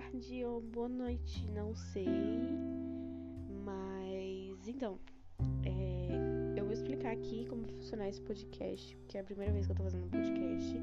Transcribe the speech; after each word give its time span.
tarde 0.00 0.44
ou 0.44 0.60
boa 0.60 0.90
noite, 0.90 1.48
não 1.52 1.74
sei. 1.74 2.06
Mas 3.64 4.68
então, 4.68 4.98
é, 5.64 6.58
eu 6.58 6.64
vou 6.64 6.72
explicar 6.74 7.12
aqui 7.12 7.46
como 7.46 7.66
funcionar 7.66 8.06
esse 8.06 8.20
podcast, 8.20 8.94
que 9.08 9.16
é 9.16 9.22
a 9.22 9.24
primeira 9.24 9.54
vez 9.54 9.64
que 9.64 9.72
eu 9.72 9.76
tô 9.76 9.84
fazendo 9.84 10.04
um 10.04 10.10
podcast. 10.10 10.76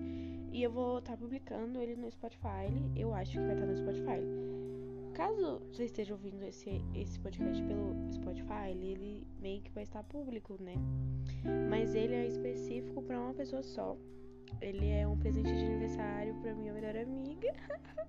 E 0.51 0.63
eu 0.63 0.71
vou 0.71 0.97
estar 0.97 1.11
tá 1.11 1.17
publicando 1.17 1.79
ele 1.79 1.95
no 1.95 2.09
Spotify. 2.09 2.73
Eu 2.95 3.13
acho 3.13 3.33
que 3.33 3.37
vai 3.37 3.53
estar 3.53 3.67
tá 3.67 3.71
no 3.71 3.77
Spotify. 3.77 5.13
Caso 5.13 5.61
você 5.71 5.85
esteja 5.85 6.15
ouvindo 6.15 6.43
esse, 6.43 6.81
esse 6.95 7.19
podcast 7.19 7.61
pelo 7.65 7.93
Spotify, 8.13 8.71
ele 8.71 9.27
meio 9.39 9.61
que 9.61 9.71
vai 9.71 9.83
estar 9.83 10.03
público, 10.03 10.57
né? 10.59 10.73
Mas 11.69 11.93
ele 11.93 12.15
é 12.15 12.25
específico 12.25 12.99
para 13.03 13.19
uma 13.19 13.33
pessoa 13.35 13.61
só. 13.61 13.95
Ele 14.61 14.89
é 14.89 15.07
um 15.07 15.17
presente 15.17 15.53
de 15.53 15.65
aniversário 15.65 16.35
pra 16.41 16.53
minha 16.53 16.73
melhor 16.73 16.95
amiga. 16.95 17.53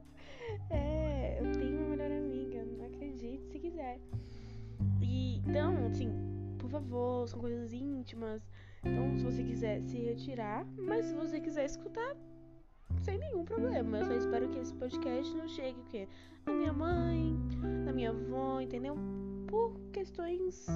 é, 0.70 1.38
eu 1.40 1.52
tenho 1.52 1.78
uma 1.78 1.96
melhor 1.96 2.10
amiga, 2.10 2.64
não 2.64 2.86
acredite 2.86 3.46
se 3.46 3.58
quiser. 3.58 3.98
E 5.00 5.36
então, 5.38 5.86
assim, 5.86 6.10
por 6.58 6.70
favor, 6.70 7.28
são 7.28 7.40
coisas 7.40 7.72
íntimas. 7.72 8.42
Então, 8.84 9.16
se 9.16 9.24
você 9.24 9.42
quiser 9.42 9.82
se 9.82 9.98
retirar, 9.98 10.66
mas 10.76 11.06
se 11.06 11.14
você 11.14 11.40
quiser 11.40 11.64
escutar, 11.64 12.16
sem 13.04 13.18
nenhum 13.18 13.44
problema. 13.44 13.98
Eu 13.98 14.06
só 14.06 14.14
espero 14.14 14.48
que 14.48 14.58
esse 14.58 14.74
podcast 14.74 15.34
não 15.36 15.48
chegue 15.48 15.78
o 15.80 15.84
quê? 15.84 16.08
Na 16.46 16.52
minha 16.52 16.72
mãe, 16.72 17.36
na 17.84 17.92
minha 17.92 18.10
avó, 18.10 18.60
entendeu? 18.60 18.96
Por 19.46 19.78
questões 19.92 20.66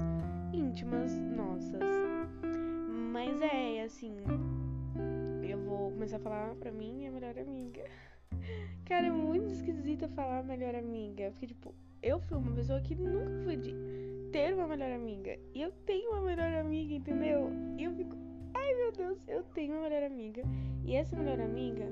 íntimas 0.53 1.19
nossas. 1.19 1.83
Mas 3.13 3.41
é, 3.41 3.83
assim, 3.83 4.17
começar 5.99 6.19
a 6.19 6.21
falar 6.21 6.55
pra 6.55 6.71
mim 6.71 6.95
minha 6.95 7.11
melhor 7.11 7.37
amiga. 7.37 7.85
Cara, 8.87 9.09
é 9.09 9.11
muito 9.11 9.53
esquisito 9.53 10.09
falar 10.11 10.45
melhor 10.45 10.77
amiga. 10.77 11.33
Porque, 11.33 11.49
tipo, 11.49 11.75
eu 12.01 12.21
fui 12.21 12.39
uma 12.39 12.53
pessoa 12.53 12.81
que 12.81 12.95
nunca 12.95 13.43
fui 13.43 13.57
de 13.57 13.75
ter 14.31 14.55
uma 14.55 14.69
melhor 14.69 14.93
amiga. 14.93 15.37
E 15.53 15.61
eu 15.61 15.73
tenho 15.85 16.13
uma 16.13 16.21
melhor 16.21 16.55
amiga, 16.55 16.95
entendeu? 16.95 17.51
E 17.77 17.83
eu 17.83 17.93
fico, 17.95 18.17
ai 18.55 18.75
meu 18.77 18.93
Deus, 18.93 19.19
eu 19.27 19.43
tenho 19.43 19.73
uma 19.73 19.89
melhor 19.89 20.05
amiga. 20.05 20.43
E 20.85 20.95
essa 20.95 21.17
melhor 21.17 21.41
amiga 21.41 21.87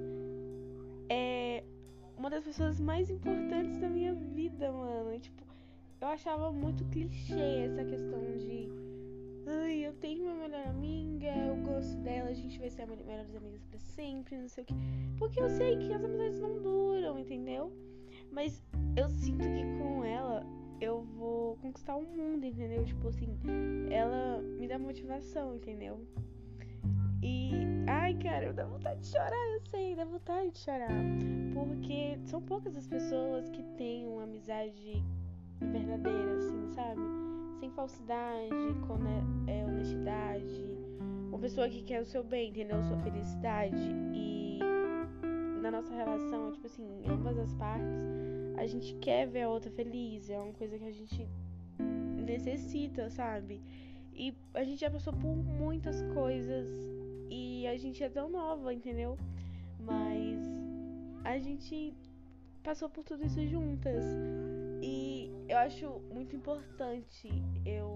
é 1.09 1.65
uma 2.17 2.31
das 2.31 2.45
pessoas 2.45 2.79
mais 2.79 3.11
importantes 3.11 3.77
da 3.79 3.89
minha 3.89 4.15
vida, 4.15 4.71
mano. 4.71 5.13
E, 5.13 5.19
tipo, 5.19 5.43
eu 6.01 6.07
achava 6.07 6.53
muito 6.53 6.85
clichê 6.85 7.67
essa 7.67 7.85
questão 7.85 8.21
de. 8.39 8.69
Ai, 9.49 9.85
eu 9.85 9.93
tenho 9.95 10.27
uma 10.27 10.35
melhor 10.35 10.65
amiga, 10.69 11.06
gosto 11.77 11.97
dela, 11.99 12.31
a 12.31 12.35
gente 12.35 12.59
vai 12.59 12.71
ser 12.71 12.87
melhores 12.87 13.35
amigas 13.35 13.63
para 13.65 13.79
sempre, 13.79 14.39
não 14.39 14.49
sei 14.49 14.65
o 14.65 14.67
que. 14.67 14.75
Porque 15.19 15.39
eu 15.39 15.51
sei 15.51 15.77
que 15.77 15.93
as 15.93 16.03
amizades 16.03 16.41
não 16.41 16.63
duram, 16.63 17.19
entendeu? 17.19 17.71
Mas 18.33 18.63
eu 18.97 19.11
sinto 19.11 19.43
que 19.43 19.63
com 19.79 20.03
ela 20.03 20.43
eu 20.81 21.03
vou 21.03 21.57
conquistar 21.57 21.97
o 21.97 22.03
mundo, 22.03 22.45
entendeu? 22.45 22.83
Tipo 22.85 23.09
assim, 23.09 23.37
ela 23.91 24.41
me 24.41 24.67
dá 24.67 24.79
motivação, 24.79 25.55
entendeu? 25.55 26.01
E, 27.23 27.51
ai, 27.87 28.15
cara, 28.15 28.55
dá 28.55 28.65
vontade 28.65 29.01
de 29.01 29.09
chorar, 29.09 29.55
eu 29.55 29.61
sei, 29.71 29.95
dá 29.95 30.05
vontade 30.07 30.53
de 30.53 30.59
chorar. 30.59 30.89
Porque 31.53 32.19
são 32.25 32.41
poucas 32.41 32.75
as 32.75 32.87
pessoas 32.87 33.51
que 33.51 33.63
têm 33.77 34.07
uma 34.07 34.23
amizade 34.23 35.03
verdadeira, 35.61 36.37
assim, 36.39 36.69
sabe? 36.75 37.03
Sem 37.61 37.71
falsidade, 37.71 38.51
com 38.87 38.97
é, 39.51 39.65
honestidade. 39.65 40.86
Uma 41.37 41.43
pessoa 41.43 41.69
que 41.69 41.83
quer 41.83 42.01
o 42.01 42.07
seu 42.07 42.25
bem, 42.25 42.49
entendeu? 42.49 42.83
Sua 42.83 42.97
felicidade. 42.97 43.77
E 44.15 44.59
na 45.61 45.71
nossa 45.71 45.95
relação, 45.95 46.51
tipo 46.53 46.67
assim, 46.67 47.03
em 47.05 47.11
ambas 47.11 47.39
as 47.39 47.53
partes, 47.53 47.87
a 48.57 48.67
gente 48.67 48.95
quer 48.95 49.27
ver 49.27 49.43
a 49.43 49.51
outra 49.51 49.71
feliz. 49.71 50.31
É 50.31 50.39
uma 50.39 50.55
coisa 50.55 50.79
que 50.79 50.85
a 50.87 50.91
gente 50.91 51.29
necessita, 52.25 53.11
sabe? 53.11 53.61
E 54.15 54.35
a 54.55 54.65
gente 54.65 54.81
já 54.81 54.91
passou 54.91 55.13
por 55.13 55.37
muitas 55.37 56.01
coisas 56.15 56.67
e 57.29 57.67
a 57.67 57.77
gente 57.77 58.03
é 58.03 58.09
tão 58.09 58.31
nova, 58.31 58.73
entendeu? 58.73 59.19
Mas 59.79 60.43
a 61.23 61.39
gente 61.39 61.93
passou 62.63 62.89
por 62.89 63.05
tudo 63.05 63.27
isso 63.27 63.47
juntas. 63.47 64.07
E 64.81 65.31
eu 65.51 65.59
acho 65.59 66.01
muito 66.11 66.35
importante. 66.35 67.29
Eu, 67.63 67.95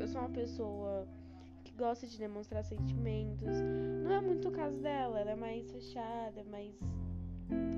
eu 0.00 0.08
sou 0.08 0.22
uma 0.22 0.30
pessoa 0.30 1.06
gosta 1.80 2.06
de 2.06 2.18
demonstrar 2.18 2.62
sentimentos. 2.62 3.48
Não 4.04 4.12
é 4.12 4.20
muito 4.20 4.48
o 4.48 4.52
caso 4.52 4.76
dela, 4.80 5.18
ela 5.18 5.30
é 5.30 5.34
mais 5.34 5.72
fechada, 5.72 6.44
mais. 6.44 6.78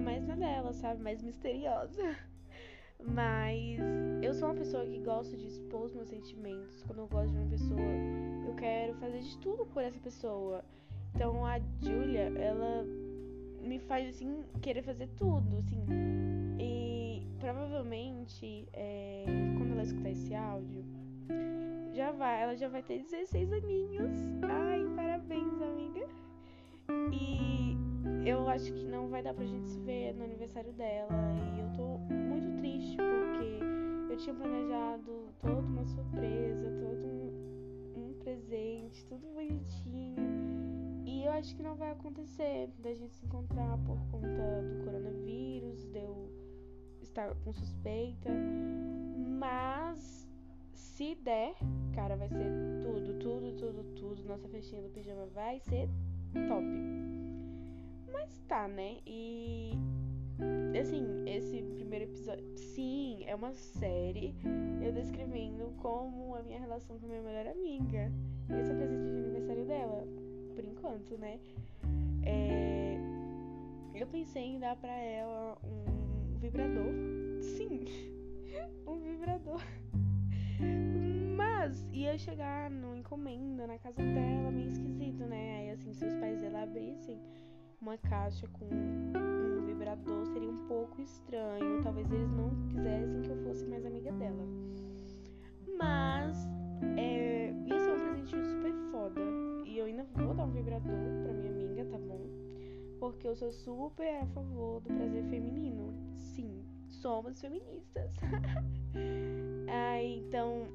mais 0.05 0.27
na 0.27 0.35
dela, 0.35 0.73
sabe? 0.73 1.01
Mais 1.01 1.23
misteriosa. 1.23 2.17
Mas 2.99 3.79
eu 4.21 4.35
sou 4.35 4.49
uma 4.49 4.57
pessoa 4.57 4.85
que 4.85 4.99
gosta 4.99 5.37
de 5.37 5.47
expor 5.47 5.85
os 5.85 5.95
meus 5.95 6.09
sentimentos. 6.09 6.83
Quando 6.83 6.99
eu 6.99 7.09
gosto 7.09 7.31
de 7.31 7.39
uma 7.39 7.49
pessoa, 7.49 7.81
eu 8.47 8.55
quero 8.57 8.95
fazer 8.95 9.21
de 9.21 9.39
tudo 9.39 9.65
por 9.67 9.83
essa 9.83 9.99
pessoa. 10.01 10.65
Então 11.15 11.47
a 11.47 11.61
Julia, 11.81 12.33
ela 12.39 12.85
me 13.61 13.79
faz 13.79 14.09
assim 14.09 14.45
querer 14.61 14.83
fazer 14.83 15.09
tudo, 15.17 15.59
assim. 15.59 15.85
E 16.59 17.23
provavelmente 17.39 18.69
é, 18.73 19.25
quando 19.57 19.73
ela 19.73 19.83
escutar 19.83 20.11
esse 20.11 20.35
áudio, 20.35 20.85
já 21.93 22.13
vai, 22.13 22.43
ela 22.43 22.57
já 22.57 22.69
vai 22.69 22.83
ter 22.83 23.03
16 23.03 23.53
aninhos. 23.53 24.13
Ai, 24.43 24.85
parabéns, 24.97 25.61
amiga. 25.61 26.09
E 27.13 27.77
eu 28.29 28.49
acho 28.49 28.73
que 28.73 28.85
não 28.85 29.09
vai 29.09 29.23
dar 29.23 29.35
pra 29.35 29.45
gente 29.45 29.69
se 29.69 29.79
ver 29.81 30.15
no 30.15 30.25
aniversário 30.25 30.73
dela. 30.73 31.13
E 31.57 31.61
eu 31.61 31.73
tô 31.77 31.99
muito 31.99 32.59
triste 32.59 32.97
porque 32.97 34.13
eu 34.13 34.17
tinha 34.17 34.35
planejado 34.35 35.29
toda 35.41 35.61
uma 35.61 35.85
surpresa, 35.85 36.71
todo 36.81 37.07
um, 37.07 37.95
um 37.97 38.15
presente, 38.23 39.05
tudo 39.07 39.27
bonitinho 39.35 40.33
eu 41.33 41.39
acho 41.39 41.55
que 41.55 41.63
não 41.63 41.75
vai 41.75 41.91
acontecer 41.91 42.69
da 42.79 42.93
gente 42.93 43.15
se 43.15 43.25
encontrar 43.25 43.79
por 43.87 43.97
conta 44.11 44.63
do 44.63 44.85
coronavírus, 44.85 45.87
de 45.87 45.99
eu 45.99 46.31
estar 47.01 47.35
com 47.37 47.53
suspeita. 47.53 48.29
Mas 49.39 50.29
se 50.73 51.15
der, 51.17 51.55
cara, 51.95 52.17
vai 52.17 52.29
ser 52.29 52.51
tudo, 52.83 53.19
tudo, 53.19 53.53
tudo, 53.57 53.85
tudo. 53.95 54.25
Nossa 54.25 54.49
festinha 54.49 54.83
do 54.83 54.89
pijama 54.91 55.27
vai 55.27 55.61
ser 55.61 55.89
top. 56.49 56.67
Mas 58.13 58.39
tá, 58.49 58.69
né? 58.69 58.99
E 59.07 59.73
assim, 60.81 61.07
esse 61.27 61.63
primeiro 61.75 62.05
episódio, 62.05 62.45
sim, 62.57 63.25
é 63.27 63.35
uma 63.35 63.53
série 63.53 64.35
eu 64.83 64.93
descrevendo 64.93 65.73
como 65.79 66.35
a 66.35 66.43
minha 66.43 66.59
relação 66.59 66.99
com 66.99 67.07
a 67.07 67.09
minha 67.09 67.23
melhor 67.23 67.47
amiga. 67.47 68.11
Esse 68.61 68.71
é 68.71 68.75
o 68.75 68.77
presente 68.77 69.11
de 69.11 69.19
aniversário 69.19 69.65
dela 69.65 70.07
por 70.55 70.65
enquanto, 70.65 71.17
né? 71.19 71.39
É, 72.25 72.97
eu 73.95 74.07
pensei 74.07 74.43
em 74.43 74.59
dar 74.59 74.77
pra 74.77 74.93
ela 74.93 75.59
um 75.63 76.39
vibrador. 76.39 76.93
Sim, 77.41 77.85
um 78.87 78.99
vibrador. 78.99 79.61
Mas 81.37 81.85
ia 81.93 82.17
chegar 82.19 82.71
no 82.71 82.97
encomenda 82.97 83.67
na 83.67 83.79
casa 83.79 84.03
dela, 84.03 84.51
meio 84.51 84.69
esquisito, 84.69 85.25
né? 85.27 85.59
Aí 85.59 85.71
assim, 85.71 85.93
se 85.93 86.05
os 86.05 86.15
pais 86.15 86.39
dela 86.41 86.63
abrissem 86.63 87.21
uma 87.81 87.97
caixa 87.99 88.47
com 88.49 88.65
um 88.65 89.67
vibrador, 89.67 90.27
seria 90.27 90.51
um 90.51 90.67
pouco 90.67 91.01
estranho. 91.01 91.83
Talvez 91.83 92.11
eles 92.11 92.31
não 92.31 92.51
quisessem 92.69 93.23
que 93.23 93.31
eu 93.31 93.37
fosse 93.45 93.65
mais 93.67 93.85
amiga 93.85 94.13
dela. 94.13 94.45
Mas 95.77 96.47
é, 96.97 97.53
ia 97.67 97.81
ser 97.81 97.93
um 97.93 98.01
presentinho 98.01 98.45
super 98.45 98.73
foda. 98.91 99.21
E 99.67 99.79
eu 99.79 99.87
ainda 99.87 100.05
vou 100.15 100.35
dar 100.35 100.45
um 100.45 100.51
vibrador 100.51 101.23
pra 101.25 101.33
minha 101.33 101.51
amiga, 101.51 101.85
tá 101.87 101.99
bom? 101.99 102.21
Porque 103.01 103.27
eu 103.27 103.35
sou 103.35 103.51
super 103.51 104.23
a 104.23 104.27
favor 104.27 104.81
do 104.81 104.95
prazer 104.95 105.25
feminino. 105.25 105.93
Sim, 106.15 106.62
somos 107.03 107.41
feministas. 107.41 108.11
ah, 109.69 110.03
então, 110.03 110.69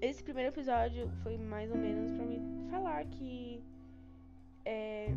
esse 0.00 0.22
primeiro 0.22 0.50
episódio 0.50 1.10
foi 1.22 1.36
mais 1.36 1.70
ou 1.70 1.76
menos 1.76 2.10
pra 2.12 2.24
me 2.24 2.40
falar 2.70 3.04
que 3.04 3.62
é, 4.64 5.10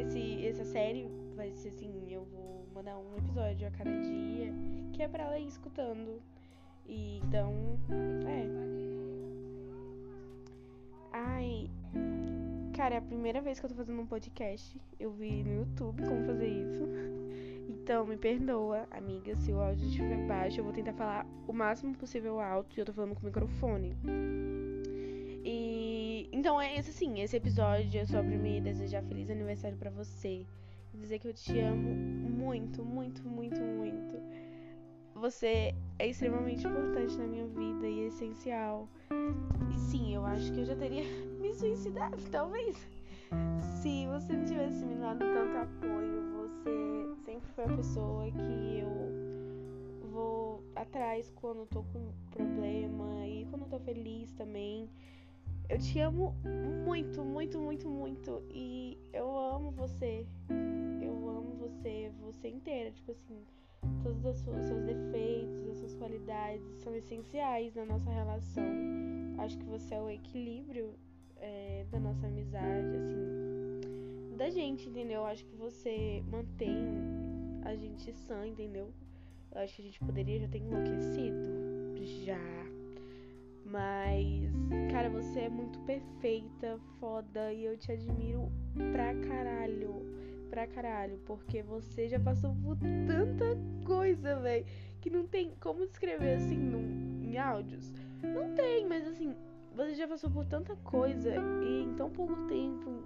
esse, 0.00 0.46
essa 0.46 0.64
série 0.64 1.08
vai 1.34 1.50
ser 1.54 1.70
assim, 1.70 2.12
eu 2.12 2.24
vou 2.26 2.66
mandar 2.74 2.98
um 2.98 3.16
episódio 3.16 3.66
a 3.66 3.70
cada 3.70 3.90
dia, 3.90 4.52
que 4.92 5.02
é 5.02 5.08
pra 5.08 5.24
ela 5.24 5.38
ir 5.38 5.48
escutando. 5.48 6.22
E, 6.86 7.18
então, 7.18 7.54
é. 8.26 8.70
Ai, 11.12 11.70
Cara, 12.80 12.94
é 12.94 12.98
a 12.98 13.02
primeira 13.02 13.42
vez 13.42 13.60
que 13.60 13.66
eu 13.66 13.68
tô 13.68 13.76
fazendo 13.76 14.00
um 14.00 14.06
podcast. 14.06 14.80
Eu 14.98 15.10
vi 15.10 15.42
no 15.44 15.52
YouTube 15.52 16.02
como 16.02 16.24
fazer 16.24 16.48
isso. 16.48 16.82
Então, 17.70 18.04
me 18.04 18.16
perdoa, 18.16 18.88
amiga, 18.90 19.36
se 19.36 19.52
o 19.52 19.60
áudio 19.60 19.86
estiver 19.86 20.26
baixo. 20.26 20.58
Eu 20.58 20.64
vou 20.64 20.72
tentar 20.72 20.92
falar 20.92 21.24
o 21.46 21.52
máximo 21.52 21.94
possível 21.94 22.40
alto 22.40 22.76
e 22.76 22.80
eu 22.80 22.84
tô 22.84 22.92
falando 22.92 23.14
com 23.14 23.22
o 23.22 23.26
microfone. 23.26 23.96
E. 25.44 26.28
Então, 26.32 26.60
é 26.60 26.76
esse 26.76 26.90
assim. 26.90 27.20
Esse 27.20 27.36
episódio 27.36 28.00
é 28.00 28.04
sobre 28.04 28.36
me 28.36 28.60
desejar 28.60 29.04
feliz 29.04 29.30
aniversário 29.30 29.78
para 29.78 29.90
você. 29.90 30.44
Dizer 30.92 31.20
que 31.20 31.28
eu 31.28 31.32
te 31.32 31.60
amo 31.60 31.94
muito, 31.94 32.84
muito, 32.84 33.22
muito, 33.22 33.60
muito. 33.60 34.20
você 35.14 35.72
é 36.00 36.08
extremamente 36.08 36.66
importante 36.66 37.16
na 37.16 37.26
minha 37.28 37.46
vida 37.46 37.86
e 37.86 38.00
é 38.00 38.06
essencial. 38.08 38.88
E 39.72 39.78
sim, 39.78 40.12
eu 40.12 40.24
acho 40.24 40.52
que 40.52 40.58
eu 40.58 40.64
já 40.64 40.74
teria 40.74 41.04
me 41.40 41.54
suicidado, 41.54 42.16
talvez. 42.32 42.99
Se 43.80 44.06
você 44.06 44.32
não 44.32 44.44
tivesse 44.44 44.84
me 44.84 44.96
dado 44.96 45.20
tanto 45.20 45.56
apoio, 45.56 46.22
você 46.32 47.14
sempre 47.24 47.48
foi 47.52 47.64
a 47.64 47.76
pessoa 47.76 48.30
que 48.30 48.78
eu 48.80 50.08
vou 50.10 50.64
atrás 50.74 51.30
quando 51.36 51.66
tô 51.66 51.82
com 51.84 52.12
problema 52.30 53.26
e 53.26 53.46
quando 53.50 53.68
tô 53.68 53.78
feliz 53.80 54.32
também. 54.32 54.88
Eu 55.68 55.78
te 55.78 56.00
amo 56.00 56.34
muito, 56.84 57.24
muito, 57.24 57.58
muito, 57.60 57.88
muito. 57.88 58.42
E 58.50 58.98
eu 59.12 59.38
amo 59.38 59.70
você. 59.70 60.26
Eu 61.00 61.28
amo 61.28 61.54
você, 61.58 62.10
você 62.20 62.48
inteira. 62.48 62.90
Tipo 62.90 63.12
assim, 63.12 63.44
todos 64.02 64.24
os 64.24 64.40
seus 64.40 64.82
defeitos, 64.82 65.68
as 65.70 65.78
suas 65.78 65.94
qualidades 65.94 66.66
são 66.82 66.94
essenciais 66.94 67.74
na 67.74 67.84
nossa 67.84 68.10
relação. 68.10 68.64
Acho 69.38 69.56
que 69.58 69.64
você 69.64 69.94
é 69.94 70.00
o 70.00 70.10
equilíbrio 70.10 70.92
é, 71.40 71.84
da 71.90 71.98
nossa 71.98 72.26
amizade, 72.26 72.96
assim, 72.96 74.36
da 74.36 74.48
gente, 74.50 74.88
entendeu? 74.88 75.24
Acho 75.24 75.44
que 75.44 75.56
você 75.56 76.22
mantém 76.30 76.76
a 77.64 77.74
gente 77.74 78.12
sã, 78.12 78.46
entendeu? 78.46 78.90
Eu 79.52 79.60
acho 79.60 79.74
que 79.76 79.82
a 79.82 79.84
gente 79.84 80.00
poderia 80.00 80.38
já 80.38 80.48
ter 80.48 80.58
enlouquecido. 80.58 81.60
Já. 82.24 82.38
Mas, 83.64 84.50
cara, 84.90 85.08
você 85.10 85.40
é 85.40 85.48
muito 85.48 85.78
perfeita, 85.80 86.78
foda, 86.98 87.52
e 87.52 87.64
eu 87.64 87.76
te 87.76 87.92
admiro 87.92 88.50
pra 88.92 89.14
caralho. 89.28 90.06
Pra 90.48 90.66
caralho, 90.66 91.20
porque 91.26 91.62
você 91.62 92.08
já 92.08 92.18
passou 92.18 92.54
por 92.56 92.76
tanta 93.06 93.56
coisa, 93.86 94.40
velho, 94.40 94.66
que 95.00 95.08
não 95.08 95.24
tem 95.26 95.52
como 95.60 95.86
descrever 95.86 96.34
assim 96.34 96.56
num, 96.56 97.22
em 97.22 97.38
áudios. 97.38 97.92
Não 98.20 98.54
tem, 98.54 98.84
mas 98.86 99.06
assim, 99.06 99.34
você 99.74 99.94
já 99.94 100.08
passou 100.08 100.30
por 100.30 100.44
tanta 100.44 100.76
coisa 100.76 101.34
e 101.62 101.82
em 101.84 101.94
tão 101.94 102.10
pouco 102.10 102.34
tempo, 102.46 103.02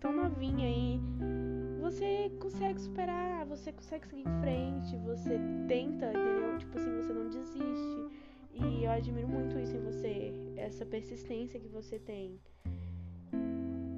tão 0.00 0.12
novinha 0.12 0.66
aí, 0.66 1.00
você 1.80 2.30
consegue 2.40 2.80
superar, 2.80 3.46
você 3.46 3.72
consegue 3.72 4.06
seguir 4.06 4.22
em 4.22 4.40
frente, 4.40 4.96
você 4.98 5.38
tenta, 5.68 6.06
entendeu? 6.06 6.58
Tipo 6.58 6.78
assim, 6.78 6.96
você 6.96 7.12
não 7.12 7.28
desiste. 7.28 8.22
E 8.54 8.84
eu 8.84 8.90
admiro 8.90 9.28
muito 9.28 9.58
isso 9.58 9.76
em 9.76 9.80
você, 9.80 10.32
essa 10.56 10.84
persistência 10.84 11.58
que 11.58 11.68
você 11.68 11.98
tem. 11.98 12.40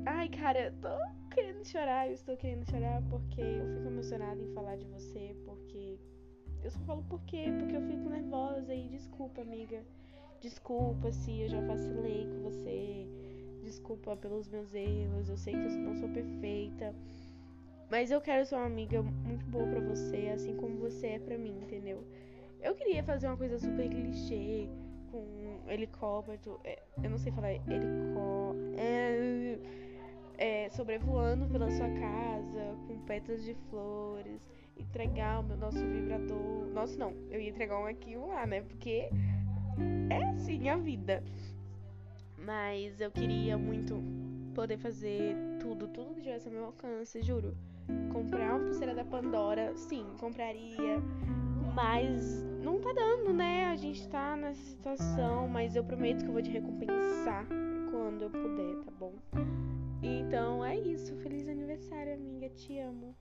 Ai, 0.07 0.29
cara, 0.29 0.67
eu 0.67 0.73
tô 0.81 1.35
querendo 1.35 1.65
chorar, 1.67 2.07
eu 2.07 2.15
estou 2.15 2.37
querendo 2.37 2.65
chorar 2.71 3.03
porque 3.11 3.41
eu 3.41 3.67
fico 3.75 3.87
emocionada 3.89 4.41
em 4.41 4.53
falar 4.53 4.77
de 4.77 4.87
você, 4.87 5.37
porque 5.45 5.99
eu 6.63 6.71
só 6.71 6.79
falo 6.81 7.03
por 7.05 7.21
quê? 7.23 7.47
Porque 7.59 7.77
eu 7.77 7.83
fico 7.83 8.09
nervosa 8.09 8.75
e 8.75 8.89
desculpa, 8.89 9.41
amiga. 9.43 9.83
Desculpa 10.45 11.11
se 11.11 11.41
eu 11.41 11.49
já 11.49 11.59
vacilei 11.63 12.27
com 12.27 12.43
você. 12.43 13.07
Desculpa 13.63 14.15
pelos 14.15 14.47
meus 14.47 14.75
erros. 14.75 15.31
Eu 15.31 15.39
sei 15.39 15.55
que 15.55 15.59
eu 15.59 15.71
não 15.71 15.95
sou 15.95 16.07
perfeita. 16.11 16.95
Mas 17.91 18.11
eu 18.11 18.21
quero 18.21 18.45
ser 18.45 18.57
uma 18.57 18.67
amiga 18.67 19.01
muito 19.01 19.47
boa 19.47 19.67
para 19.67 19.81
você, 19.81 20.31
assim 20.35 20.55
como 20.57 20.77
você 20.77 21.07
é 21.07 21.19
para 21.19 21.39
mim, 21.39 21.61
entendeu? 21.63 22.05
Eu 22.61 22.75
queria 22.75 23.03
fazer 23.03 23.27
uma 23.27 23.39
coisa 23.39 23.59
super 23.59 23.89
clichê, 23.89 24.69
com 25.11 25.17
um 25.17 25.71
helicóptero. 25.71 26.61
É, 26.63 26.83
eu 27.03 27.09
não 27.09 27.17
sei 27.17 27.33
falar 27.33 27.53
helicó. 27.53 28.55
É, 28.77 29.59
é, 30.37 30.69
sobrevoando 30.69 31.47
pela 31.47 31.71
sua 31.71 31.89
casa, 31.89 32.77
com 32.87 32.99
pétalas 33.07 33.43
de 33.45 33.55
flores, 33.71 34.47
entregar 34.77 35.41
o 35.41 35.43
meu, 35.43 35.57
nosso 35.57 35.79
vibrador. 35.79 36.67
Nossa, 36.67 36.99
não, 36.99 37.15
eu 37.31 37.41
ia 37.41 37.49
entregar 37.49 37.79
um 37.79 37.87
aqui 37.87 38.11
e 38.11 38.19
um 38.19 38.27
lá, 38.27 38.47
né? 38.47 38.61
Porque 38.61 39.09
é 40.11 40.25
assim 40.31 40.69
a 40.69 40.77
vida. 40.77 41.23
Mas 42.39 43.01
eu 43.01 43.11
queria 43.11 43.57
muito 43.57 44.03
poder 44.55 44.79
fazer 44.79 45.37
tudo, 45.61 45.89
tudo 45.89 46.15
que 46.15 46.23
tivesse 46.23 46.47
ao 46.47 46.55
meu 46.55 46.65
alcance, 46.67 47.23
juro. 47.23 47.57
Comprar 48.13 48.55
uma 48.55 48.65
pulseira 48.67 48.95
da 48.95 49.05
Pandora, 49.05 49.77
sim, 49.77 50.07
compraria. 50.19 51.03
Mas 51.75 52.43
não 52.63 52.81
tá 52.81 52.93
dando, 52.93 53.33
né? 53.33 53.67
A 53.67 53.77
gente 53.77 54.07
tá 54.09 54.37
nessa 54.37 54.63
situação, 54.63 55.49
mas 55.49 55.75
eu 55.75 55.85
prometo 55.85 56.23
que 56.23 56.29
eu 56.29 56.33
vou 56.33 56.43
te 56.43 56.51
recompensar 56.51 57.47
quando 57.91 58.23
eu 58.23 58.31
puder, 58.31 58.85
tá 58.85 58.93
bom? 58.99 59.15
Então 60.03 60.65
é 60.65 60.79
isso. 60.79 61.17
Feliz 61.17 61.49
aniversário, 61.49 62.15
amiga. 62.15 62.49
Te 62.51 62.79
amo. 62.79 63.15